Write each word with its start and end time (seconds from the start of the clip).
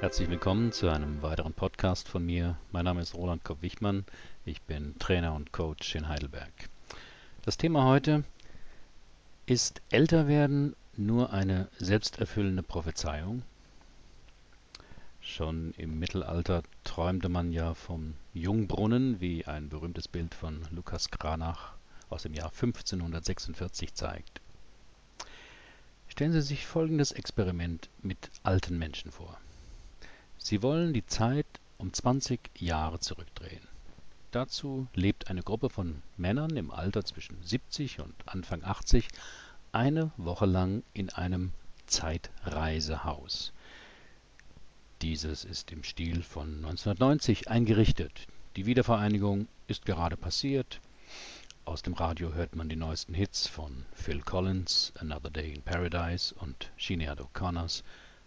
Herzlich 0.00 0.30
willkommen 0.30 0.72
zu 0.72 0.88
einem 0.88 1.20
weiteren 1.20 1.52
Podcast 1.52 2.08
von 2.08 2.24
mir. 2.24 2.56
Mein 2.72 2.86
Name 2.86 3.02
ist 3.02 3.14
Roland 3.14 3.44
Kopp-Wichmann. 3.44 4.06
Ich 4.46 4.62
bin 4.62 4.98
Trainer 4.98 5.34
und 5.34 5.52
Coach 5.52 5.94
in 5.94 6.08
Heidelberg. 6.08 6.50
Das 7.42 7.58
Thema 7.58 7.84
heute 7.84 8.24
ist 9.44 9.82
älter 9.90 10.26
werden 10.26 10.74
nur 10.96 11.34
eine 11.34 11.68
selbsterfüllende 11.78 12.62
Prophezeiung? 12.62 13.42
Schon 15.20 15.74
im 15.76 15.98
Mittelalter 15.98 16.62
träumte 16.82 17.28
man 17.28 17.52
ja 17.52 17.74
vom 17.74 18.14
Jungbrunnen, 18.32 19.20
wie 19.20 19.44
ein 19.44 19.68
berühmtes 19.68 20.08
Bild 20.08 20.34
von 20.34 20.66
Lukas 20.70 21.10
Cranach 21.10 21.74
aus 22.08 22.22
dem 22.22 22.32
Jahr 22.32 22.48
1546 22.48 23.92
zeigt. 23.92 24.40
Stellen 26.08 26.32
Sie 26.32 26.40
sich 26.40 26.64
folgendes 26.66 27.12
Experiment 27.12 27.90
mit 28.00 28.30
alten 28.42 28.78
Menschen 28.78 29.12
vor. 29.12 29.38
Sie 30.42 30.62
wollen 30.62 30.94
die 30.94 31.04
Zeit 31.04 31.46
um 31.76 31.92
20 31.92 32.40
Jahre 32.58 32.98
zurückdrehen. 32.98 33.68
Dazu 34.30 34.88
lebt 34.94 35.28
eine 35.28 35.42
Gruppe 35.42 35.68
von 35.68 36.02
Männern 36.16 36.56
im 36.56 36.70
Alter 36.70 37.04
zwischen 37.04 37.36
70 37.42 38.00
und 38.00 38.14
Anfang 38.26 38.64
80 38.64 39.06
eine 39.70 40.12
Woche 40.16 40.46
lang 40.46 40.82
in 40.94 41.10
einem 41.10 41.52
Zeitreisehaus. 41.86 43.52
Dieses 45.02 45.44
ist 45.44 45.72
im 45.72 45.84
Stil 45.84 46.22
von 46.22 46.56
1990 46.64 47.50
eingerichtet. 47.50 48.26
Die 48.56 48.66
Wiedervereinigung 48.66 49.46
ist 49.68 49.84
gerade 49.84 50.16
passiert. 50.16 50.80
Aus 51.66 51.82
dem 51.82 51.92
Radio 51.92 52.32
hört 52.32 52.56
man 52.56 52.68
die 52.68 52.76
neuesten 52.76 53.14
Hits 53.14 53.46
von 53.46 53.84
Phil 53.92 54.22
Collins, 54.22 54.92
Another 54.98 55.30
Day 55.30 55.52
in 55.52 55.62
Paradise 55.62 56.34
und 56.34 56.70
Sinead 56.78 57.20
O'Connors 57.20 57.82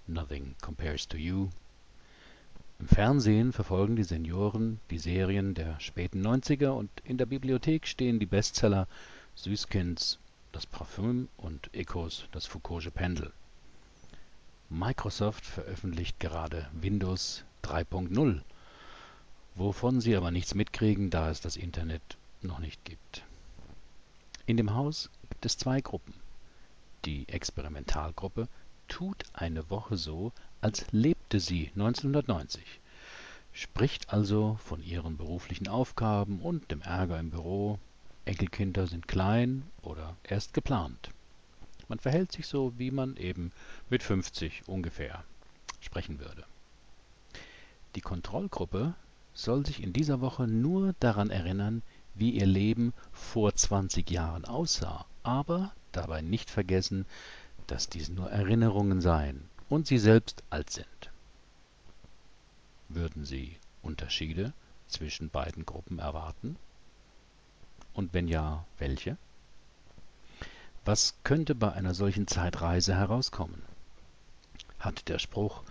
Nothing 0.05 0.55
Compares 0.61 1.07
to 1.07 1.17
You 1.17 1.49
im 2.83 2.89
Fernsehen 2.89 3.53
verfolgen 3.53 3.95
die 3.95 4.03
Senioren 4.03 4.77
die 4.91 4.97
Serien 4.97 5.53
der 5.53 5.79
späten 5.79 6.21
90er 6.21 6.71
und 6.71 6.89
in 7.05 7.17
der 7.17 7.25
Bibliothek 7.25 7.87
stehen 7.87 8.19
die 8.19 8.25
Bestseller 8.25 8.89
Süßkinds 9.35 10.19
Das 10.51 10.65
Parfüm 10.65 11.29
und 11.37 11.73
Ecos 11.73 12.25
Das 12.33 12.45
Foucault'sche 12.45 12.91
Pendel. 12.91 13.31
Microsoft 14.69 15.45
veröffentlicht 15.45 16.19
gerade 16.19 16.67
Windows 16.73 17.45
3.0, 17.63 18.41
wovon 19.55 20.01
sie 20.01 20.17
aber 20.17 20.31
nichts 20.31 20.53
mitkriegen, 20.53 21.09
da 21.09 21.29
es 21.29 21.39
das 21.39 21.55
Internet 21.55 22.17
noch 22.41 22.59
nicht 22.59 22.83
gibt. 22.83 23.23
In 24.45 24.57
dem 24.57 24.73
Haus 24.73 25.09
gibt 25.29 25.45
es 25.45 25.57
zwei 25.57 25.79
Gruppen. 25.79 26.15
Die 27.05 27.29
Experimentalgruppe 27.29 28.49
tut 28.89 29.23
eine 29.31 29.69
Woche 29.69 29.95
so, 29.95 30.33
als 30.59 30.91
lebte 31.33 31.47
sie 31.47 31.71
1990, 31.73 32.61
spricht 33.53 34.13
also 34.13 34.59
von 34.63 34.83
ihren 34.83 35.17
beruflichen 35.17 35.67
Aufgaben 35.67 36.39
und 36.39 36.69
dem 36.69 36.81
Ärger 36.81 37.19
im 37.19 37.31
Büro, 37.31 37.79
Enkelkinder 38.25 38.85
sind 38.85 39.07
klein 39.07 39.63
oder 39.81 40.15
erst 40.23 40.53
geplant. 40.53 41.09
Man 41.87 41.97
verhält 41.97 42.31
sich 42.31 42.45
so, 42.45 42.73
wie 42.77 42.91
man 42.91 43.17
eben 43.17 43.51
mit 43.89 44.03
50 44.03 44.67
ungefähr 44.67 45.23
sprechen 45.79 46.19
würde. 46.19 46.45
Die 47.95 48.01
Kontrollgruppe 48.01 48.93
soll 49.33 49.65
sich 49.65 49.81
in 49.81 49.91
dieser 49.91 50.21
Woche 50.21 50.47
nur 50.47 50.93
daran 50.99 51.31
erinnern, 51.31 51.81
wie 52.13 52.29
ihr 52.29 52.45
Leben 52.45 52.93
vor 53.11 53.55
20 53.55 54.07
Jahren 54.11 54.45
aussah, 54.45 55.07
aber 55.23 55.73
dabei 55.93 56.21
nicht 56.21 56.51
vergessen, 56.51 57.07
dass 57.65 57.89
dies 57.89 58.09
nur 58.09 58.29
Erinnerungen 58.29 59.01
seien 59.01 59.49
und 59.67 59.87
sie 59.87 59.97
selbst 59.97 60.43
alt 60.51 60.69
sind. 60.69 60.92
Würden 62.95 63.25
Sie 63.25 63.57
Unterschiede 63.81 64.53
zwischen 64.87 65.29
beiden 65.29 65.65
Gruppen 65.65 65.99
erwarten? 65.99 66.57
Und 67.93 68.13
wenn 68.13 68.27
ja, 68.27 68.65
welche? 68.77 69.17
Was 70.85 71.15
könnte 71.23 71.55
bei 71.55 71.71
einer 71.71 71.93
solchen 71.93 72.27
Zeitreise 72.27 72.95
herauskommen? 72.95 73.61
Hat 74.79 75.07
der 75.09 75.17
Spruch 75.17 75.63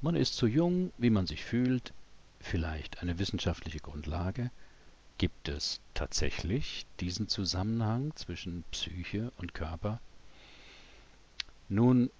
Man 0.00 0.16
ist 0.16 0.34
so 0.34 0.46
jung, 0.46 0.92
wie 0.98 1.10
man 1.10 1.26
sich 1.26 1.44
fühlt, 1.44 1.92
vielleicht 2.40 3.00
eine 3.00 3.18
wissenschaftliche 3.18 3.80
Grundlage? 3.80 4.50
Gibt 5.18 5.48
es 5.48 5.80
tatsächlich 5.94 6.84
diesen 7.00 7.28
Zusammenhang 7.28 8.14
zwischen 8.16 8.64
Psyche 8.70 9.32
und 9.38 9.54
Körper? 9.54 10.00
Nun 11.68 12.10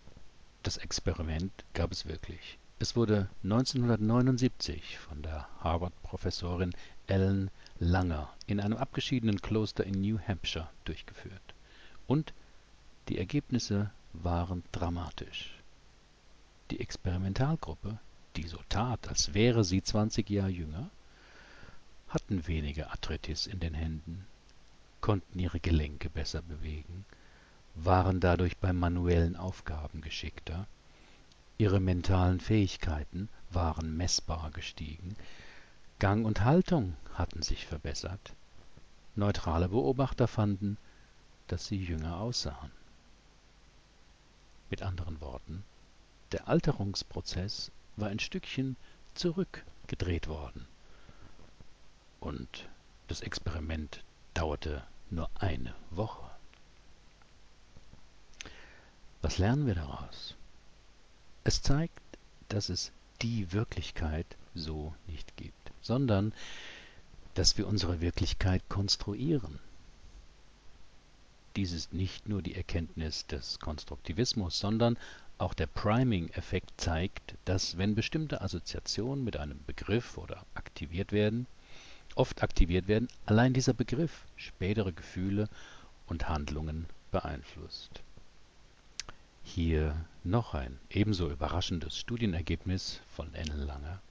das 0.62 0.78
Experiment 0.78 1.52
gab 1.74 1.92
es 1.92 2.06
wirklich. 2.06 2.58
Es 2.78 2.94
wurde 2.94 3.28
1979 3.42 4.98
von 4.98 5.22
der 5.22 5.48
Harvard-Professorin 5.60 6.74
Ellen 7.06 7.50
Langer 7.78 8.32
in 8.46 8.60
einem 8.60 8.76
abgeschiedenen 8.76 9.40
Kloster 9.40 9.84
in 9.84 10.00
New 10.00 10.18
Hampshire 10.18 10.68
durchgeführt. 10.84 11.54
Und 12.06 12.32
die 13.08 13.18
Ergebnisse 13.18 13.90
waren 14.12 14.62
dramatisch. 14.72 15.54
Die 16.70 16.80
Experimentalgruppe, 16.80 17.98
die 18.36 18.46
so 18.46 18.58
tat, 18.68 19.08
als 19.08 19.34
wäre 19.34 19.64
sie 19.64 19.82
20 19.82 20.28
Jahre 20.28 20.50
jünger, 20.50 20.90
hatten 22.08 22.46
weniger 22.46 22.90
Arthritis 22.90 23.46
in 23.46 23.60
den 23.60 23.74
Händen, 23.74 24.26
konnten 25.00 25.38
ihre 25.38 25.60
Gelenke 25.60 26.10
besser 26.10 26.42
bewegen 26.42 27.04
waren 27.76 28.20
dadurch 28.20 28.56
bei 28.56 28.72
manuellen 28.72 29.36
Aufgaben 29.36 30.00
geschickter, 30.00 30.66
ihre 31.58 31.80
mentalen 31.80 32.40
Fähigkeiten 32.40 33.28
waren 33.50 33.96
messbar 33.96 34.50
gestiegen, 34.50 35.16
Gang 35.98 36.26
und 36.26 36.44
Haltung 36.44 36.94
hatten 37.14 37.42
sich 37.42 37.66
verbessert, 37.66 38.34
neutrale 39.14 39.68
Beobachter 39.68 40.28
fanden, 40.28 40.76
dass 41.46 41.66
sie 41.66 41.82
jünger 41.82 42.18
aussahen. 42.20 42.70
Mit 44.68 44.82
anderen 44.82 45.20
Worten, 45.20 45.64
der 46.32 46.48
Alterungsprozess 46.48 47.70
war 47.96 48.08
ein 48.08 48.18
Stückchen 48.18 48.76
zurückgedreht 49.14 50.28
worden. 50.28 50.66
Und 52.20 52.68
das 53.08 53.20
Experiment 53.20 54.02
dauerte 54.34 54.82
nur 55.10 55.30
eine 55.38 55.74
Woche. 55.90 56.30
Was 59.22 59.38
lernen 59.38 59.66
wir 59.66 59.76
daraus? 59.76 60.34
Es 61.46 61.62
zeigt, 61.62 62.02
dass 62.48 62.70
es 62.70 62.90
die 63.22 63.52
Wirklichkeit 63.52 64.26
so 64.56 64.92
nicht 65.06 65.36
gibt, 65.36 65.70
sondern 65.80 66.32
dass 67.34 67.56
wir 67.56 67.68
unsere 67.68 68.00
Wirklichkeit 68.00 68.68
konstruieren. 68.68 69.60
Dies 71.54 71.70
ist 71.70 71.92
nicht 71.92 72.28
nur 72.28 72.42
die 72.42 72.56
Erkenntnis 72.56 73.28
des 73.28 73.60
Konstruktivismus, 73.60 74.58
sondern 74.58 74.98
auch 75.38 75.54
der 75.54 75.68
Priming-Effekt 75.68 76.80
zeigt, 76.80 77.36
dass 77.44 77.78
wenn 77.78 77.94
bestimmte 77.94 78.40
Assoziationen 78.40 79.22
mit 79.22 79.36
einem 79.36 79.60
Begriff 79.68 80.18
oder 80.18 80.44
aktiviert 80.54 81.12
werden, 81.12 81.46
oft 82.16 82.42
aktiviert 82.42 82.88
werden, 82.88 83.06
allein 83.24 83.52
dieser 83.54 83.72
Begriff 83.72 84.24
spätere 84.34 84.92
Gefühle 84.92 85.48
und 86.08 86.28
Handlungen 86.28 86.86
beeinflusst. 87.12 88.02
Hier 89.48 89.94
noch 90.22 90.54
ein 90.54 90.76
ebenso 90.90 91.30
überraschendes 91.30 91.96
Studienergebnis 91.96 93.00
von 93.14 93.32
Ellen 93.32 93.64
Langer. 93.64 94.02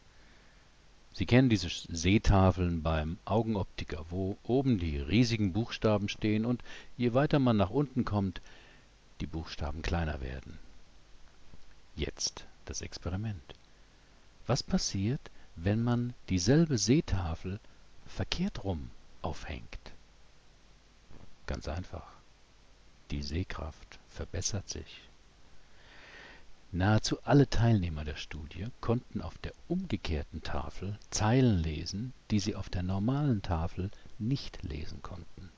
Sie 1.13 1.25
kennen 1.25 1.50
diese 1.50 1.69
Sehtafeln 1.69 2.81
beim 2.81 3.18
Augenoptiker, 3.25 4.06
wo 4.09 4.38
oben 4.44 4.79
die 4.79 4.97
riesigen 4.97 5.53
Buchstaben 5.53 6.09
stehen 6.09 6.46
und 6.46 6.63
je 6.97 7.14
weiter 7.14 7.37
man 7.37 7.58
nach 7.58 7.70
unten 7.70 8.05
kommt, 8.05 8.41
die 9.20 9.28
Buchstaben 9.28 9.82
kleiner 9.84 10.20
werden. 10.22 10.58
Jetzt 11.96 12.46
das 12.64 12.82
Experiment. 12.82 13.55
Was 14.47 14.64
passiert, 14.64 15.22
wenn 15.58 15.84
man 15.84 16.14
dieselbe 16.29 16.78
Sehtafel 16.78 17.59
verkehrt 18.08 18.64
rum 18.64 18.90
aufhängt? 19.22 19.91
Ganz 21.46 21.67
einfach. 21.67 22.08
Die 23.11 23.22
Sehkraft 23.22 23.99
verbessert 24.08 24.70
sich. 24.70 25.02
Nahezu 26.75 27.22
alle 27.23 27.49
Teilnehmer 27.49 28.03
der 28.03 28.17
Studie 28.17 28.67
konnten 28.81 29.22
auf 29.22 29.37
der 29.37 29.53
umgekehrten 29.69 30.43
Tafel 30.43 30.99
Zeilen 31.09 31.59
lesen, 31.59 32.11
die 32.31 32.39
sie 32.41 32.53
auf 32.53 32.67
der 32.67 32.83
normalen 32.83 33.41
Tafel 33.41 33.89
nicht 34.19 34.61
lesen 34.61 35.01
konnten. 35.01 35.51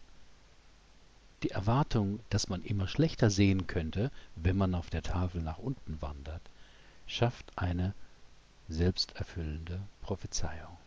Die 1.42 1.50
Erwartung, 1.50 2.20
dass 2.30 2.50
man 2.50 2.62
immer 2.62 2.88
schlechter 2.88 3.32
sehen 3.32 3.66
könnte, 3.66 4.12
wenn 4.36 4.58
man 4.58 4.76
auf 4.76 4.92
der 4.92 5.02
Tafel 5.02 5.42
nach 5.42 5.58
unten 5.58 6.00
wandert, 6.04 6.44
schafft 7.08 7.52
eine 7.56 7.96
selbsterfüllende 8.70 9.82
Prophezeiung. 10.04 10.78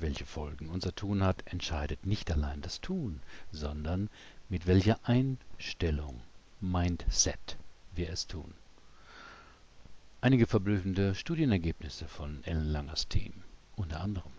Welche 0.00 0.26
Folgen 0.26 0.68
unser 0.68 0.92
Tun 0.96 1.22
hat, 1.22 1.46
entscheidet 1.46 2.06
nicht 2.06 2.32
allein 2.32 2.60
das 2.60 2.80
Tun, 2.80 3.20
sondern 3.52 4.10
mit 4.48 4.66
welcher 4.66 4.98
Einstellung 5.04 6.20
Mindset 6.60 7.56
wir 7.94 8.10
es 8.10 8.26
tun. 8.26 8.54
Einige 10.20 10.46
verblüffende 10.46 11.14
Studienergebnisse 11.14 12.08
von 12.08 12.42
Ellen 12.44 12.70
Langers 12.70 13.08
Team. 13.08 13.32
Unter 13.76 14.00
anderem: 14.00 14.32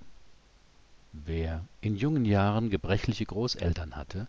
Wer 1.13 1.65
in 1.81 1.95
jungen 1.95 2.25
Jahren 2.25 2.69
gebrechliche 2.69 3.25
Großeltern 3.25 3.95
hatte, 3.95 4.27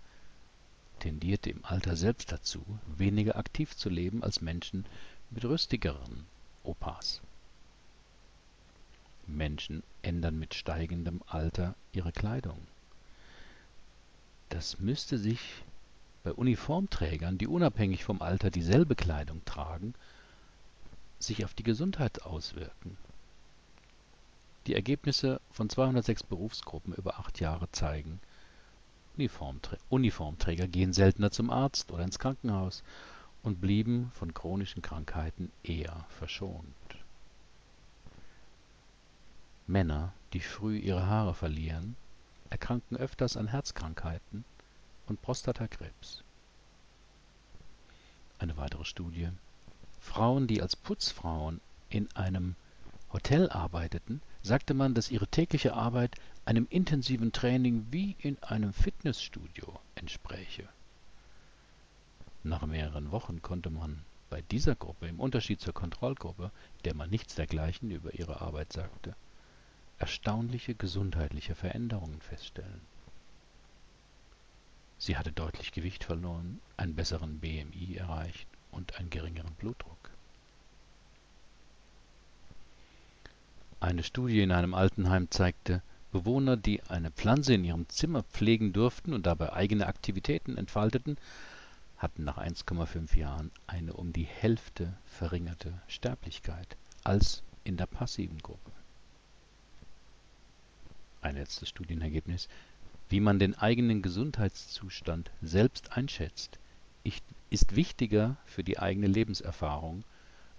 tendierte 0.98 1.50
im 1.50 1.64
Alter 1.64 1.96
selbst 1.96 2.32
dazu, 2.32 2.64
weniger 2.96 3.36
aktiv 3.36 3.76
zu 3.76 3.88
leben 3.88 4.22
als 4.22 4.40
Menschen 4.40 4.84
mit 5.30 5.44
rüstigeren 5.44 6.26
Opas. 6.62 7.20
Menschen 9.26 9.82
ändern 10.02 10.38
mit 10.38 10.54
steigendem 10.54 11.22
Alter 11.26 11.74
ihre 11.92 12.12
Kleidung. 12.12 12.58
Das 14.48 14.78
müsste 14.78 15.18
sich 15.18 15.40
bei 16.26 16.32
Uniformträgern, 16.32 17.38
die 17.38 17.46
unabhängig 17.46 18.02
vom 18.02 18.20
Alter 18.20 18.50
dieselbe 18.50 18.96
Kleidung 18.96 19.44
tragen, 19.44 19.94
sich 21.20 21.44
auf 21.44 21.54
die 21.54 21.62
Gesundheit 21.62 22.22
auswirken. 22.22 22.98
Die 24.66 24.74
Ergebnisse 24.74 25.40
von 25.52 25.70
206 25.70 26.24
Berufsgruppen 26.24 26.94
über 26.94 27.20
acht 27.20 27.38
Jahre 27.38 27.70
zeigen, 27.70 28.18
Uniformträ 29.16 29.76
Uniformträger 29.88 30.66
gehen 30.66 30.92
seltener 30.92 31.30
zum 31.30 31.48
Arzt 31.48 31.92
oder 31.92 32.02
ins 32.02 32.18
Krankenhaus 32.18 32.82
und 33.44 33.60
blieben 33.60 34.10
von 34.12 34.34
chronischen 34.34 34.82
Krankheiten 34.82 35.52
eher 35.62 36.06
verschont. 36.18 36.64
Männer, 39.68 40.12
die 40.32 40.40
früh 40.40 40.76
ihre 40.76 41.06
Haare 41.06 41.34
verlieren, 41.34 41.96
erkranken 42.50 42.96
öfters 42.96 43.36
an 43.36 43.46
Herzkrankheiten 43.46 44.44
und 45.06 45.22
Prostatakrebs. 45.22 46.22
Eine 48.38 48.56
weitere 48.56 48.84
Studie: 48.84 49.28
Frauen, 50.00 50.46
die 50.46 50.62
als 50.62 50.76
Putzfrauen 50.76 51.60
in 51.88 52.08
einem 52.14 52.54
Hotel 53.12 53.48
arbeiteten, 53.50 54.20
sagte 54.42 54.74
man, 54.74 54.94
dass 54.94 55.10
ihre 55.10 55.26
tägliche 55.26 55.74
Arbeit 55.74 56.16
einem 56.44 56.66
intensiven 56.70 57.32
Training 57.32 57.86
wie 57.90 58.16
in 58.18 58.42
einem 58.42 58.72
Fitnessstudio 58.72 59.80
entspräche. 59.94 60.68
Nach 62.42 62.64
mehreren 62.66 63.10
Wochen 63.10 63.42
konnte 63.42 63.70
man 63.70 64.04
bei 64.30 64.42
dieser 64.42 64.74
Gruppe 64.74 65.08
im 65.08 65.20
Unterschied 65.20 65.60
zur 65.60 65.72
Kontrollgruppe, 65.72 66.50
der 66.84 66.94
man 66.94 67.10
nichts 67.10 67.34
dergleichen 67.34 67.90
über 67.90 68.14
ihre 68.14 68.40
Arbeit 68.40 68.72
sagte 68.72 69.14
erstaunliche 69.98 70.74
gesundheitliche 70.74 71.54
Veränderungen 71.54 72.20
feststellen. 72.20 72.80
Sie 74.98 75.16
hatte 75.16 75.32
deutlich 75.32 75.72
Gewicht 75.72 76.04
verloren, 76.04 76.60
einen 76.76 76.94
besseren 76.94 77.38
BMI 77.38 77.96
erreicht 77.96 78.46
und 78.70 78.98
einen 78.98 79.10
geringeren 79.10 79.54
Blutdruck. 79.54 80.10
Eine 83.78 84.02
Studie 84.02 84.40
in 84.40 84.52
einem 84.52 84.74
Altenheim 84.74 85.30
zeigte, 85.30 85.82
Bewohner, 86.12 86.56
die 86.56 86.82
eine 86.84 87.10
Pflanze 87.10 87.54
in 87.54 87.64
ihrem 87.64 87.88
Zimmer 87.88 88.22
pflegen 88.22 88.72
durften 88.72 89.12
und 89.12 89.26
dabei 89.26 89.52
eigene 89.52 89.86
Aktivitäten 89.86 90.56
entfalteten, 90.56 91.18
hatten 91.98 92.24
nach 92.24 92.38
1,5 92.38 93.16
Jahren 93.16 93.50
eine 93.66 93.92
um 93.92 94.12
die 94.12 94.24
Hälfte 94.24 94.96
verringerte 95.04 95.74
Sterblichkeit 95.88 96.76
als 97.04 97.42
in 97.64 97.76
der 97.76 97.86
passiven 97.86 98.38
Gruppe 98.38 98.72
ein 101.26 101.34
letztes 101.34 101.68
Studienergebnis, 101.68 102.48
wie 103.08 103.20
man 103.20 103.38
den 103.38 103.56
eigenen 103.56 104.02
Gesundheitszustand 104.02 105.30
selbst 105.42 105.96
einschätzt, 105.96 106.58
ist 107.50 107.76
wichtiger 107.76 108.36
für 108.44 108.64
die 108.64 108.78
eigene 108.78 109.06
Lebenserfahrung 109.06 110.04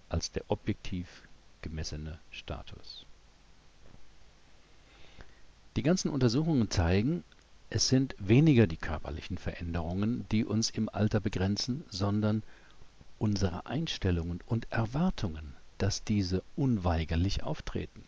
als 0.10 0.32
der 0.32 0.44
objektiv 0.48 1.24
gemessene 1.62 2.20
Status. 2.32 3.06
Die 5.76 5.84
ganzen 5.84 6.10
Untersuchungen 6.10 6.72
zeigen, 6.72 7.24
es 7.70 7.90
sind 7.90 8.16
weniger 8.18 8.66
die 8.66 8.78
körperlichen 8.78 9.38
Veränderungen, 9.38 10.26
die 10.32 10.46
uns 10.46 10.70
im 10.70 10.88
Alter 10.88 11.20
begrenzen, 11.20 11.84
sondern 11.90 12.44
unsere 13.20 13.66
Einstellungen 13.66 14.40
und 14.48 14.72
Erwartungen, 14.72 15.54
dass 15.78 16.06
diese 16.06 16.44
unweigerlich 16.56 17.44
auftreten 17.44 18.07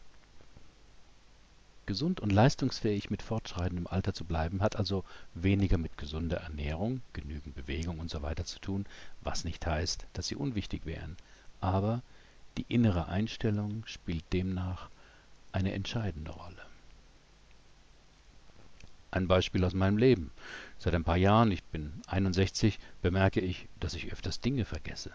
Gesund 1.90 2.20
und 2.20 2.32
leistungsfähig 2.32 3.10
mit 3.10 3.24
fortschreitendem 3.24 3.88
Alter 3.88 4.14
zu 4.14 4.24
bleiben, 4.24 4.62
hat 4.62 4.76
also 4.76 5.04
weniger 5.34 5.80
mit 5.80 5.98
gesunder 5.98 6.38
Ernährung, 6.38 7.02
genügend 7.14 7.56
Bewegung 7.56 8.00
usw. 8.00 8.44
zu 8.44 8.60
tun, 8.60 8.86
was 9.22 9.44
nicht 9.44 9.66
heißt, 9.66 10.06
dass 10.14 10.28
sie 10.28 10.36
unwichtig 10.36 10.86
wären. 10.86 11.18
Aber 11.62 12.04
die 12.58 12.66
innere 12.70 13.08
Einstellung 13.08 13.84
spielt 13.88 14.24
demnach 14.32 14.92
eine 15.52 15.74
entscheidende 15.74 16.30
Rolle. 16.30 16.62
Ein 19.10 19.28
Beispiel 19.28 19.66
aus 19.66 19.74
meinem 19.74 19.98
Leben. 19.98 20.30
Seit 20.78 20.94
ein 20.94 21.04
paar 21.04 21.18
Jahren, 21.18 21.52
ich 21.52 21.64
bin 21.64 21.92
61, 22.06 22.78
bemerke 23.02 23.40
ich, 23.40 23.68
dass 23.80 23.96
ich 23.96 24.14
öfters 24.14 24.42
Dinge 24.42 24.64
vergesse. 24.64 25.12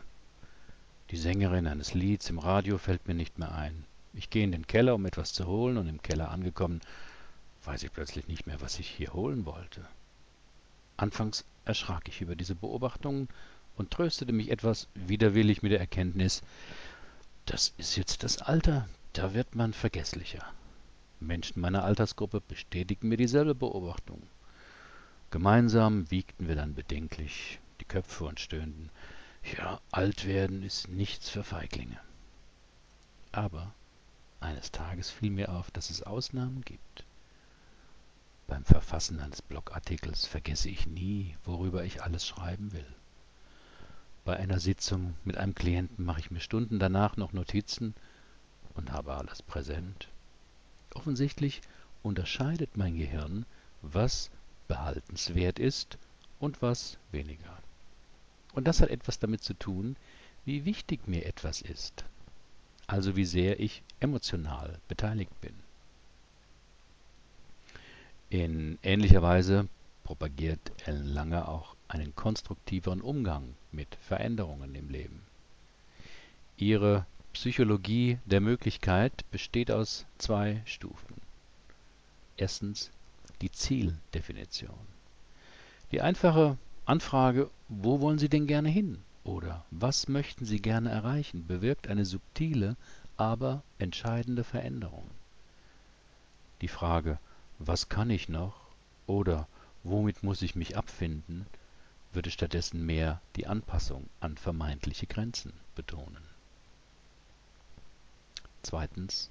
Die 1.12 1.18
Sängerin 1.18 1.68
eines 1.68 1.94
Lieds 1.94 2.30
im 2.30 2.40
Radio 2.40 2.78
fällt 2.78 3.06
mir 3.06 3.14
nicht 3.14 3.38
mehr 3.38 3.54
ein. 3.54 3.84
Ich 4.14 4.30
gehe 4.30 4.44
in 4.44 4.52
den 4.52 4.66
Keller, 4.66 4.94
um 4.94 5.04
etwas 5.06 5.32
zu 5.32 5.46
holen, 5.46 5.76
und 5.76 5.88
im 5.88 6.00
Keller 6.00 6.30
angekommen, 6.30 6.80
weiß 7.64 7.82
ich 7.82 7.92
plötzlich 7.92 8.28
nicht 8.28 8.46
mehr, 8.46 8.60
was 8.60 8.78
ich 8.78 8.88
hier 8.88 9.12
holen 9.12 9.44
wollte. 9.44 9.84
Anfangs 10.96 11.44
erschrak 11.64 12.08
ich 12.08 12.20
über 12.20 12.36
diese 12.36 12.54
Beobachtungen 12.54 13.28
und 13.76 13.90
tröstete 13.90 14.32
mich 14.32 14.50
etwas 14.50 14.88
widerwillig 14.94 15.62
mit 15.62 15.72
der 15.72 15.80
Erkenntnis, 15.80 16.42
das 17.46 17.74
ist 17.76 17.96
jetzt 17.96 18.22
das 18.22 18.38
Alter, 18.38 18.88
da 19.12 19.34
wird 19.34 19.54
man 19.54 19.72
vergesslicher. 19.72 20.46
Menschen 21.20 21.60
meiner 21.60 21.84
Altersgruppe 21.84 22.40
bestätigten 22.40 23.08
mir 23.08 23.16
dieselbe 23.16 23.54
Beobachtung. 23.54 24.22
Gemeinsam 25.30 26.10
wiegten 26.10 26.46
wir 26.46 26.54
dann 26.54 26.74
bedenklich 26.74 27.58
die 27.80 27.84
Köpfe 27.84 28.24
und 28.24 28.40
stöhnten, 28.40 28.90
ja, 29.58 29.80
alt 29.90 30.26
werden 30.26 30.62
ist 30.62 30.88
nichts 30.88 31.28
für 31.28 31.42
Feiglinge. 31.42 31.98
Aber 33.32 33.74
eines 34.44 34.70
Tages 34.70 35.10
fiel 35.10 35.30
mir 35.30 35.50
auf, 35.50 35.70
dass 35.70 35.90
es 35.90 36.02
Ausnahmen 36.02 36.62
gibt. 36.64 37.04
Beim 38.46 38.64
Verfassen 38.64 39.20
eines 39.20 39.42
Blogartikels 39.42 40.26
vergesse 40.26 40.68
ich 40.68 40.86
nie, 40.86 41.36
worüber 41.44 41.84
ich 41.84 42.02
alles 42.02 42.26
schreiben 42.26 42.72
will. 42.72 42.86
Bei 44.24 44.36
einer 44.36 44.60
Sitzung 44.60 45.14
mit 45.24 45.36
einem 45.36 45.54
Klienten 45.54 46.04
mache 46.04 46.20
ich 46.20 46.30
mir 46.30 46.40
Stunden 46.40 46.78
danach 46.78 47.16
noch 47.16 47.32
Notizen 47.32 47.94
und 48.74 48.92
habe 48.92 49.14
alles 49.14 49.42
präsent. 49.42 50.08
Offensichtlich 50.94 51.62
unterscheidet 52.02 52.76
mein 52.76 52.96
Gehirn, 52.96 53.46
was 53.82 54.30
behaltenswert 54.68 55.58
ist 55.58 55.98
und 56.38 56.62
was 56.62 56.98
weniger. 57.12 57.58
Und 58.52 58.68
das 58.68 58.80
hat 58.80 58.90
etwas 58.90 59.18
damit 59.18 59.42
zu 59.42 59.54
tun, 59.54 59.96
wie 60.44 60.64
wichtig 60.64 61.08
mir 61.08 61.26
etwas 61.26 61.62
ist 61.62 62.04
also 62.86 63.16
wie 63.16 63.24
sehr 63.24 63.60
ich 63.60 63.82
emotional 64.04 64.78
beteiligt 64.88 65.40
bin. 65.40 65.54
In 68.30 68.78
ähnlicher 68.82 69.22
Weise 69.22 69.68
propagiert 70.04 70.60
Ellen 70.86 71.06
Langer 71.06 71.48
auch 71.48 71.74
einen 71.88 72.14
konstruktiveren 72.14 73.00
Umgang 73.00 73.54
mit 73.72 73.88
Veränderungen 73.96 74.74
im 74.74 74.88
Leben. 74.88 75.22
Ihre 76.56 77.06
Psychologie 77.32 78.18
der 78.24 78.40
Möglichkeit 78.40 79.24
besteht 79.30 79.70
aus 79.70 80.06
zwei 80.18 80.62
Stufen. 80.66 81.16
Erstens 82.36 82.90
die 83.40 83.50
Zieldefinition. 83.50 84.86
Die 85.90 86.00
einfache 86.00 86.58
Anfrage, 86.84 87.50
wo 87.68 88.00
wollen 88.00 88.18
Sie 88.18 88.28
denn 88.28 88.46
gerne 88.46 88.68
hin? 88.68 89.02
oder 89.24 89.64
Was 89.70 90.06
möchten 90.06 90.44
Sie 90.44 90.60
gerne 90.60 90.90
erreichen? 90.90 91.46
bewirkt 91.46 91.88
eine 91.88 92.04
subtile, 92.04 92.76
aber 93.16 93.62
entscheidende 93.78 94.44
Veränderung. 94.44 95.08
Die 96.60 96.68
Frage 96.68 97.18
Was 97.58 97.88
kann 97.88 98.10
ich 98.10 98.28
noch? 98.28 98.54
oder 99.06 99.46
Womit 99.82 100.22
muss 100.22 100.42
ich 100.42 100.54
mich 100.54 100.76
abfinden? 100.76 101.46
würde 102.12 102.30
stattdessen 102.30 102.86
mehr 102.86 103.20
die 103.36 103.46
Anpassung 103.46 104.08
an 104.20 104.36
vermeintliche 104.36 105.06
Grenzen 105.06 105.52
betonen. 105.74 106.22
Zweitens 108.62 109.30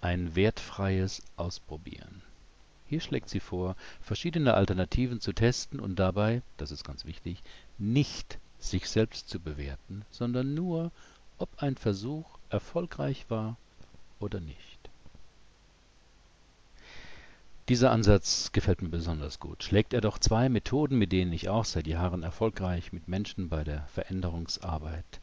ein 0.00 0.34
wertfreies 0.34 1.22
Ausprobieren. 1.36 2.22
Hier 2.86 3.00
schlägt 3.00 3.28
sie 3.28 3.40
vor, 3.40 3.76
verschiedene 4.00 4.54
Alternativen 4.54 5.20
zu 5.20 5.32
testen 5.32 5.78
und 5.78 5.96
dabei, 5.96 6.42
das 6.56 6.72
ist 6.72 6.84
ganz 6.84 7.04
wichtig, 7.04 7.42
nicht 7.78 8.38
sich 8.58 8.88
selbst 8.88 9.28
zu 9.28 9.38
bewerten, 9.38 10.04
sondern 10.10 10.54
nur, 10.54 10.90
ob 11.38 11.62
ein 11.62 11.76
Versuch 11.76 12.39
erfolgreich 12.50 13.26
war 13.28 13.56
oder 14.18 14.40
nicht. 14.40 14.80
Dieser 17.68 17.92
Ansatz 17.92 18.50
gefällt 18.50 18.82
mir 18.82 18.88
besonders 18.88 19.38
gut. 19.38 19.62
Schlägt 19.62 19.94
er 19.94 20.00
doch 20.00 20.18
zwei 20.18 20.48
Methoden, 20.48 20.98
mit 20.98 21.12
denen 21.12 21.32
ich 21.32 21.48
auch 21.48 21.64
seit 21.64 21.86
Jahren 21.86 22.24
erfolgreich 22.24 22.92
mit 22.92 23.06
Menschen 23.06 23.48
bei 23.48 23.62
der 23.62 23.86
Veränderungsarbeit, 23.94 25.20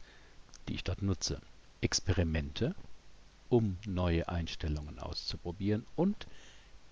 die 0.67 0.75
ich 0.75 0.85
dort 0.85 1.01
nutze, 1.01 1.41
Experimente, 1.81 2.73
um 3.49 3.77
neue 3.85 4.29
Einstellungen 4.29 4.97
auszuprobieren 4.97 5.85
und 5.97 6.25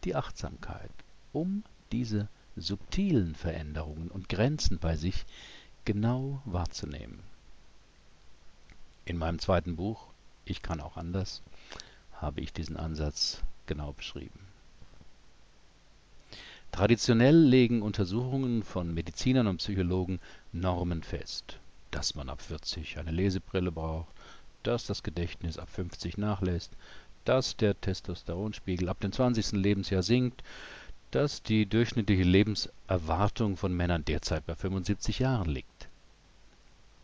die 0.03 0.15
Achtsamkeit, 0.15 0.91
um 1.31 1.63
diese 1.93 2.27
subtilen 2.57 3.33
Veränderungen 3.35 4.09
und 4.11 4.27
Grenzen 4.27 4.79
bei 4.79 4.97
sich 4.97 5.25
genau 5.85 6.41
wahrzunehmen. 6.43 7.19
In 9.05 9.17
meinem 9.17 9.39
zweiten 9.39 9.75
Buch 9.77 10.07
Ich 10.45 10.61
kann 10.61 10.79
auch 10.79 10.97
anders 10.97 11.41
habe 12.21 12.41
ich 12.41 12.53
diesen 12.53 12.77
Ansatz 12.77 13.41
genau 13.65 13.93
beschrieben. 13.93 14.39
Traditionell 16.71 17.37
legen 17.37 17.81
Untersuchungen 17.81 18.63
von 18.63 18.93
Medizinern 18.93 19.47
und 19.47 19.57
Psychologen 19.57 20.19
Normen 20.51 21.03
fest, 21.03 21.59
dass 21.91 22.15
man 22.15 22.29
ab 22.29 22.41
40 22.41 22.97
eine 22.97 23.11
Lesebrille 23.11 23.71
braucht, 23.71 24.13
dass 24.63 24.85
das 24.85 25.03
Gedächtnis 25.03 25.57
ab 25.57 25.69
50 25.69 26.17
nachlässt, 26.17 26.71
dass 27.23 27.55
der 27.55 27.79
Testosteronspiegel 27.79 28.89
ab 28.89 28.99
dem 28.99 29.11
20. 29.11 29.53
Lebensjahr 29.53 30.03
sinkt, 30.03 30.43
dass 31.11 31.41
die 31.43 31.65
durchschnittliche 31.65 32.23
Lebenserwartung 32.23 33.55
von 33.55 33.73
Männern 33.73 34.03
derzeit 34.03 34.45
bei 34.45 34.55
75 34.55 35.19
Jahren 35.19 35.49
liegt. 35.49 35.87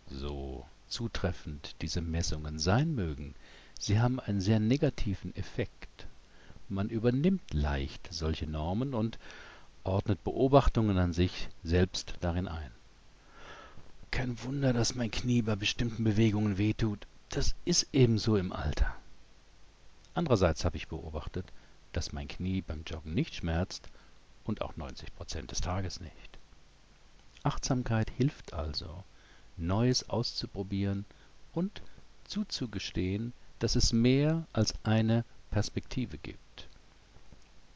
So 0.09 0.65
zutreffend 0.91 1.75
diese 1.81 2.01
Messungen 2.01 2.59
sein 2.59 2.93
mögen, 2.93 3.33
sie 3.79 3.99
haben 3.99 4.19
einen 4.19 4.41
sehr 4.41 4.59
negativen 4.59 5.35
Effekt. 5.35 6.07
Man 6.69 6.89
übernimmt 6.89 7.53
leicht 7.53 8.07
solche 8.11 8.47
Normen 8.47 8.93
und 8.93 9.17
ordnet 9.83 10.23
Beobachtungen 10.23 10.97
an 10.97 11.13
sich 11.13 11.49
selbst 11.63 12.15
darin 12.21 12.47
ein. 12.47 12.71
Kein 14.11 14.41
Wunder, 14.43 14.73
dass 14.73 14.95
mein 14.95 15.09
Knie 15.09 15.41
bei 15.41 15.55
bestimmten 15.55 16.03
Bewegungen 16.03 16.57
wehtut. 16.57 17.07
Das 17.29 17.55
ist 17.65 17.87
ebenso 17.93 18.35
im 18.35 18.51
Alter. 18.51 18.93
Andererseits 20.13 20.65
habe 20.65 20.77
ich 20.77 20.89
beobachtet, 20.89 21.45
dass 21.93 22.11
mein 22.11 22.27
Knie 22.27 22.61
beim 22.61 22.83
Joggen 22.85 23.13
nicht 23.13 23.35
schmerzt 23.35 23.89
und 24.43 24.61
auch 24.61 24.75
90 24.75 25.15
Prozent 25.15 25.51
des 25.51 25.61
Tages 25.61 26.01
nicht. 26.01 26.39
Achtsamkeit 27.43 28.09
hilft 28.11 28.53
also, 28.53 29.03
Neues 29.61 30.09
auszuprobieren 30.09 31.05
und 31.53 31.81
zuzugestehen, 32.25 33.33
dass 33.59 33.75
es 33.75 33.93
mehr 33.93 34.45
als 34.53 34.73
eine 34.83 35.23
Perspektive 35.51 36.17
gibt. 36.17 36.67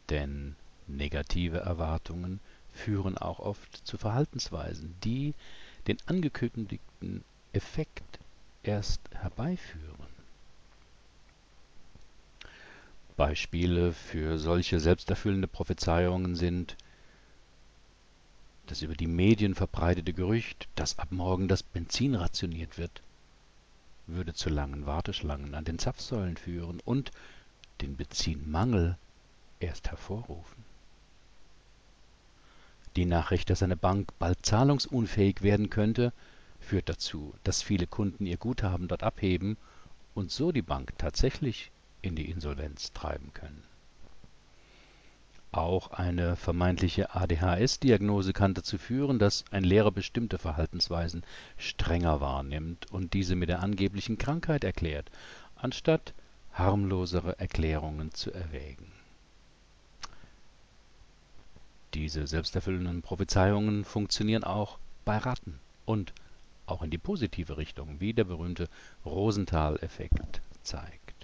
Denn 0.09 0.55
Negative 0.87 1.57
Erwartungen 1.57 2.39
führen 2.73 3.17
auch 3.17 3.39
oft 3.39 3.87
zu 3.87 3.97
Verhaltensweisen, 3.97 4.95
die 5.03 5.33
den 5.87 5.97
angekündigten 6.05 7.23
Effekt 7.53 8.19
erst 8.63 9.01
herbeiführen. 9.11 10.15
Beispiele 13.17 13.93
für 13.93 14.37
solche 14.37 14.79
selbsterfüllende 14.79 15.47
Prophezeiungen 15.47 16.35
sind 16.35 16.75
das 18.67 18.81
über 18.81 18.95
die 18.95 19.07
Medien 19.07 19.55
verbreitete 19.55 20.13
Gerücht, 20.13 20.67
dass 20.75 20.99
ab 20.99 21.11
morgen 21.11 21.47
das 21.47 21.63
Benzin 21.63 22.15
rationiert 22.15 22.77
wird, 22.77 23.01
würde 24.07 24.33
zu 24.33 24.49
langen 24.49 24.85
Warteschlangen 24.85 25.55
an 25.55 25.65
den 25.65 25.79
Zapfsäulen 25.79 26.37
führen 26.37 26.79
und 26.85 27.11
den 27.81 27.95
Benzinmangel 27.95 28.97
erst 29.59 29.89
hervorrufen. 29.89 30.63
Die 32.95 33.05
Nachricht, 33.05 33.49
dass 33.49 33.61
eine 33.61 33.75
Bank 33.75 34.13
bald 34.19 34.45
zahlungsunfähig 34.45 35.41
werden 35.41 35.69
könnte, 35.69 36.13
führt 36.59 36.87
dazu, 36.87 37.33
dass 37.43 37.61
viele 37.61 37.87
Kunden 37.87 38.25
ihr 38.25 38.37
Guthaben 38.37 38.87
dort 38.87 39.03
abheben 39.03 39.57
und 40.13 40.31
so 40.31 40.51
die 40.51 40.61
Bank 40.61 40.93
tatsächlich 40.97 41.71
in 42.01 42.15
die 42.15 42.29
Insolvenz 42.29 42.93
treiben 42.93 43.33
können. 43.33 43.63
Auch 45.55 45.91
eine 45.91 46.35
vermeintliche 46.35 47.15
ADHS-Diagnose 47.15 48.33
kann 48.33 48.53
dazu 48.53 48.77
führen, 48.77 49.19
dass 49.19 49.45
ein 49.51 49.63
Lehrer 49.63 49.89
bestimmte 49.89 50.37
Verhaltensweisen 50.37 51.23
strenger 51.57 52.19
wahrnimmt 52.19 52.91
und 52.91 53.13
diese 53.13 53.37
mit 53.37 53.47
der 53.47 53.61
angeblichen 53.63 54.17
Krankheit 54.17 54.65
erklärt, 54.65 55.09
anstatt 55.55 56.13
harmlosere 56.51 57.39
Erklärungen 57.39 58.13
zu 58.13 58.33
erwägen. 58.33 58.91
Diese 61.93 62.27
selbsterfüllenden 62.27 63.01
Prophezeiungen 63.01 63.85
funktionieren 63.85 64.43
auch 64.43 64.77
bei 65.05 65.17
Ratten 65.19 65.61
und 65.85 66.11
auch 66.65 66.81
in 66.81 66.89
die 66.89 66.97
positive 66.97 67.55
Richtung, 67.55 68.01
wie 68.01 68.11
der 68.11 68.25
berühmte 68.25 68.67
Rosenthal-Effekt 69.05 70.41
zeigt. 70.63 71.14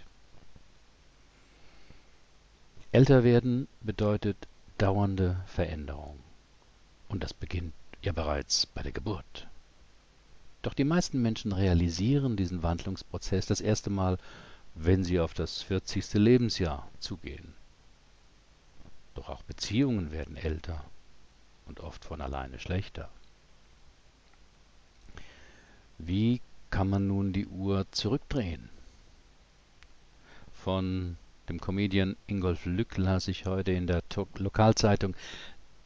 Älter 2.93 3.23
werden 3.23 3.69
bedeutet 3.79 4.35
dauernde 4.77 5.41
Veränderung. 5.45 6.19
Und 7.07 7.23
das 7.23 7.33
beginnt 7.33 7.73
ja 8.01 8.11
bereits 8.11 8.65
bei 8.65 8.83
der 8.83 8.91
Geburt. 8.91 9.47
Doch 10.61 10.73
die 10.73 10.83
meisten 10.83 11.21
Menschen 11.21 11.53
realisieren 11.53 12.35
diesen 12.35 12.63
Wandlungsprozess 12.63 13.45
das 13.45 13.61
erste 13.61 13.89
Mal, 13.89 14.17
wenn 14.75 15.05
sie 15.05 15.21
auf 15.21 15.33
das 15.33 15.61
40. 15.61 16.15
Lebensjahr 16.15 16.85
zugehen. 16.99 17.53
Doch 19.15 19.29
auch 19.29 19.43
Beziehungen 19.43 20.11
werden 20.11 20.35
älter 20.35 20.83
und 21.67 21.79
oft 21.79 22.03
von 22.03 22.19
alleine 22.19 22.59
schlechter. 22.59 23.09
Wie 25.97 26.41
kann 26.69 26.89
man 26.89 27.07
nun 27.07 27.31
die 27.31 27.47
Uhr 27.47 27.85
zurückdrehen? 27.91 28.69
Von 30.53 31.17
dem 31.49 31.59
Comedian 31.59 32.15
Ingolf 32.27 32.65
Lück 32.65 32.97
las 32.97 33.27
ich 33.27 33.45
heute 33.45 33.71
in 33.71 33.87
der 33.87 34.03
Lokalzeitung, 34.37 35.15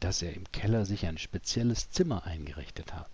dass 0.00 0.22
er 0.22 0.34
im 0.34 0.44
Keller 0.52 0.84
sich 0.84 1.06
ein 1.06 1.18
spezielles 1.18 1.90
Zimmer 1.90 2.24
eingerichtet 2.24 2.94
hat. 2.94 3.10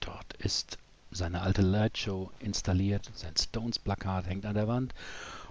Dort 0.00 0.34
ist 0.34 0.78
seine 1.10 1.42
alte 1.42 1.62
Lightshow 1.62 2.30
installiert, 2.40 3.10
sein 3.14 3.36
Stones-Plakat 3.36 4.26
hängt 4.26 4.46
an 4.46 4.54
der 4.54 4.68
Wand 4.68 4.94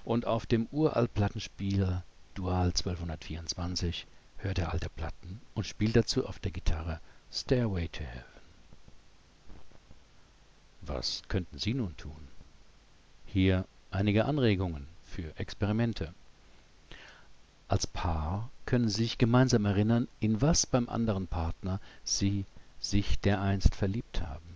und 0.04 0.26
auf 0.26 0.46
dem 0.46 0.68
Uraltplattenspieler 0.72 2.04
Dual 2.34 2.68
1224 2.68 4.08
hört 4.38 4.60
er 4.60 4.74
alte 4.74 4.90
Platten 4.90 5.40
und 5.54 5.68
spielt 5.68 5.96
dazu 5.96 6.26
auf 6.26 6.40
der 6.40 6.52
Gitarre 6.52 7.00
Stairway 7.32 7.88
to 7.88 8.04
Heaven. 8.04 8.24
Was 10.82 11.22
könnten 11.28 11.60
Sie 11.60 11.74
nun 11.74 11.96
tun? 11.96 12.28
Hier 13.26 13.66
einige 13.92 14.26
Anregungen 14.26 14.91
für 15.12 15.38
Experimente. 15.38 16.14
Als 17.68 17.86
Paar 17.88 18.50
können 18.66 18.90
Sie 18.90 19.04
sich 19.04 19.18
gemeinsam 19.18 19.66
erinnern, 19.66 20.08
in 20.20 20.42
was 20.42 20.66
beim 20.66 20.90
anderen 20.90 21.28
Partner 21.28 21.80
Sie 22.04 22.46
sich 22.80 23.20
dereinst 23.20 23.76
verliebt 23.76 24.22
haben. 24.22 24.56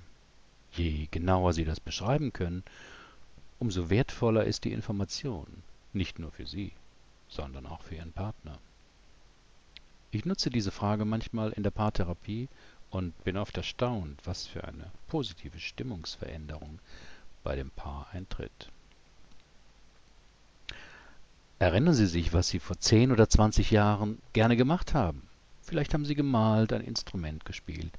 Je 0.71 1.07
genauer 1.11 1.53
Sie 1.53 1.65
das 1.65 1.79
beschreiben 1.79 2.33
können, 2.33 2.63
umso 3.59 3.89
wertvoller 3.89 4.45
ist 4.45 4.63
die 4.63 4.73
Information, 4.73 5.47
nicht 5.93 6.19
nur 6.19 6.31
für 6.31 6.47
Sie 6.47 6.71
sondern 7.27 7.65
auch 7.65 7.81
für 7.81 7.95
ihren 7.95 8.13
Partner. 8.13 8.57
Ich 10.11 10.25
nutze 10.25 10.49
diese 10.49 10.71
Frage 10.71 11.05
manchmal 11.05 11.51
in 11.51 11.63
der 11.63 11.71
Paartherapie 11.71 12.47
und 12.89 13.21
bin 13.23 13.37
oft 13.37 13.57
erstaunt, 13.57 14.21
was 14.25 14.47
für 14.47 14.63
eine 14.63 14.91
positive 15.07 15.59
Stimmungsveränderung 15.59 16.79
bei 17.43 17.55
dem 17.55 17.71
Paar 17.71 18.07
eintritt. 18.13 18.71
Erinnern 21.57 21.93
Sie 21.93 22.07
sich, 22.07 22.33
was 22.33 22.49
Sie 22.49 22.59
vor 22.59 22.77
10 22.79 23.11
oder 23.11 23.29
20 23.29 23.71
Jahren 23.71 24.21
gerne 24.33 24.57
gemacht 24.57 24.93
haben. 24.93 25.21
Vielleicht 25.61 25.93
haben 25.93 26.05
Sie 26.05 26.15
gemalt, 26.15 26.73
ein 26.73 26.81
Instrument 26.81 27.45
gespielt, 27.45 27.91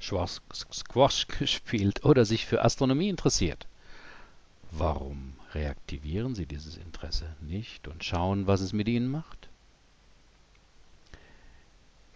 Squash 0.00 1.26
gespielt 1.38 2.04
oder 2.04 2.24
sich 2.24 2.46
für 2.46 2.64
Astronomie 2.64 3.08
interessiert. 3.08 3.66
Warum 4.70 5.34
reaktivieren 5.54 6.34
Sie 6.34 6.46
dieses 6.46 6.76
Interesse 6.76 7.26
nicht 7.40 7.88
und 7.88 8.04
schauen, 8.04 8.46
was 8.46 8.60
es 8.60 8.72
mit 8.72 8.88
Ihnen 8.88 9.08
macht? 9.08 9.48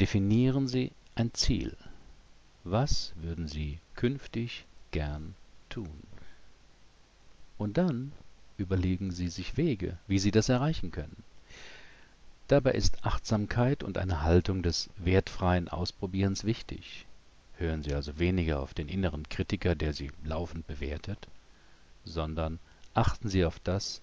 Definieren 0.01 0.69
Sie 0.69 0.93
ein 1.15 1.33
Ziel. 1.33 1.77
Was 2.65 3.13
würden 3.17 3.49
Sie 3.49 3.79
künftig 3.95 4.67
gern 4.91 5.35
tun? 5.69 6.03
Und 7.59 7.79
dann 7.79 8.13
überlegen 8.59 9.11
Sie 9.11 9.29
sich 9.29 9.57
Wege, 9.57 9.99
wie 10.07 10.19
Sie 10.19 10.31
das 10.31 10.49
erreichen 10.49 10.91
können. 10.91 11.23
Dabei 12.49 12.73
ist 12.73 13.05
Achtsamkeit 13.05 13.83
und 13.83 13.99
eine 13.99 14.23
Haltung 14.23 14.63
des 14.63 14.89
wertfreien 14.97 15.69
Ausprobierens 15.69 16.45
wichtig. 16.45 17.07
Hören 17.59 17.83
Sie 17.83 17.95
also 17.95 18.19
weniger 18.19 18.61
auf 18.61 18.75
den 18.75 18.89
inneren 18.89 19.29
Kritiker, 19.29 19.75
der 19.75 19.93
Sie 19.93 20.11
laufend 20.25 20.67
bewertet, 20.67 21.27
sondern 22.05 22.59
achten 22.95 23.29
Sie 23.29 23.45
auf 23.45 23.59
das, 23.61 24.01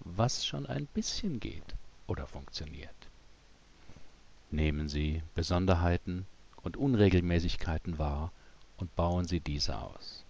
was 0.00 0.46
schon 0.46 0.66
ein 0.66 0.86
bisschen 0.86 1.40
geht 1.40 1.74
oder 2.06 2.26
funktioniert. 2.26 2.94
Nehmen 4.50 4.88
Sie 4.88 5.22
Besonderheiten 5.34 6.26
und 6.62 6.76
Unregelmäßigkeiten 6.76 7.98
wahr 7.98 8.32
und 8.76 8.94
bauen 8.96 9.26
Sie 9.26 9.40
diese 9.40 9.78
aus. 9.78 10.24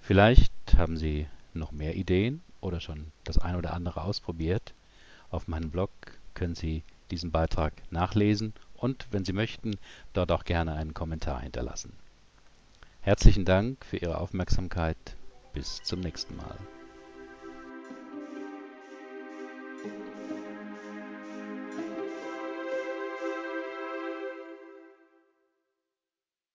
Vielleicht 0.00 0.52
haben 0.76 0.96
Sie 0.96 1.26
noch 1.58 1.72
mehr 1.72 1.96
Ideen 1.96 2.42
oder 2.60 2.80
schon 2.80 3.12
das 3.24 3.38
ein 3.38 3.56
oder 3.56 3.72
andere 3.74 4.02
ausprobiert? 4.02 4.74
Auf 5.30 5.48
meinem 5.48 5.70
Blog 5.70 5.90
können 6.34 6.54
Sie 6.54 6.82
diesen 7.10 7.30
Beitrag 7.30 7.72
nachlesen 7.90 8.54
und, 8.74 9.06
wenn 9.10 9.24
Sie 9.24 9.32
möchten, 9.32 9.78
dort 10.12 10.32
auch 10.32 10.44
gerne 10.44 10.74
einen 10.74 10.94
Kommentar 10.94 11.40
hinterlassen. 11.40 11.92
Herzlichen 13.00 13.44
Dank 13.44 13.84
für 13.84 13.96
Ihre 13.96 14.18
Aufmerksamkeit. 14.18 14.96
Bis 15.52 15.82
zum 15.82 16.00
nächsten 16.00 16.36
Mal. 16.36 16.58